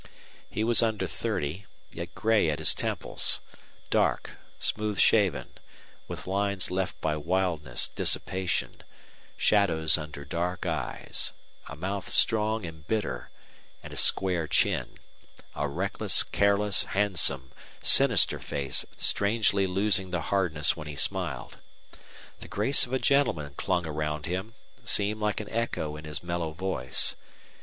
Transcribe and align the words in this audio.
He 0.49 0.63
was 0.63 0.81
under 0.81 1.05
thirty, 1.05 1.67
yet 1.91 2.15
gray 2.15 2.49
at 2.49 2.57
his 2.57 2.73
temples 2.73 3.39
dark, 3.91 4.31
smooth 4.57 4.97
shaven, 4.97 5.51
with 6.07 6.25
lines 6.25 6.71
left 6.71 6.99
by 7.01 7.15
wildness, 7.17 7.87
dissipation, 7.89 8.81
shadows 9.37 9.99
under 9.99 10.25
dark 10.25 10.65
eyes, 10.65 11.33
a 11.67 11.75
mouth 11.75 12.09
strong 12.09 12.65
and 12.65 12.87
bitter, 12.87 13.29
and 13.83 13.93
a 13.93 13.95
square 13.95 14.47
chin 14.47 14.97
a 15.53 15.67
reckless, 15.69 16.23
careless, 16.23 16.85
handsome, 16.85 17.51
sinister 17.83 18.39
face 18.39 18.87
strangely 18.97 19.67
losing 19.67 20.09
the 20.09 20.21
hardness 20.33 20.75
when 20.75 20.87
he 20.87 20.95
smiled. 20.95 21.59
The 22.39 22.47
grace 22.47 22.87
of 22.87 22.93
a 22.93 22.97
gentleman 22.97 23.53
clung 23.55 23.83
round 23.85 24.25
him, 24.25 24.55
seemed 24.83 25.19
like 25.21 25.39
an 25.39 25.49
echo 25.51 25.95
in 25.95 26.05
his 26.05 26.23
mellow 26.23 26.53
voice. 26.53 27.15